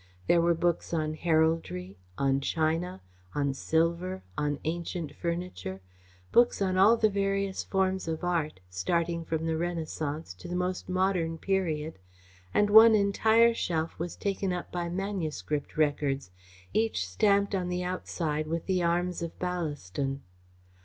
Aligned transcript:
There 0.25 0.41
were 0.41 0.55
books 0.55 0.95
on 0.95 1.13
heraldry, 1.13 1.99
on 2.17 2.39
china, 2.41 3.03
on 3.35 3.53
silver, 3.53 4.23
on 4.35 4.57
ancient 4.63 5.13
furniture, 5.15 5.79
books 6.31 6.59
on 6.59 6.75
all 6.75 6.97
the 6.97 7.07
various 7.07 7.63
forms 7.63 8.07
of 8.07 8.23
art, 8.23 8.61
starting 8.67 9.23
from 9.23 9.45
the 9.45 9.57
Renaissance, 9.57 10.33
to 10.33 10.47
the 10.47 10.55
most 10.55 10.89
modern 10.89 11.37
period, 11.37 11.99
and 12.51 12.71
one 12.71 12.95
entire 12.95 13.53
shelf 13.53 13.99
was 13.99 14.15
taken 14.15 14.51
up 14.51 14.71
by 14.71 14.89
manuscript 14.89 15.77
records, 15.77 16.31
each 16.73 17.07
stamped 17.07 17.53
on 17.53 17.69
the 17.69 17.83
outside 17.83 18.47
with 18.47 18.65
the 18.65 18.81
arms 18.81 19.21
of 19.21 19.37
Ballaston. 19.37 20.21